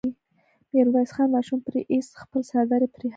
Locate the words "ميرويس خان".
0.71-1.27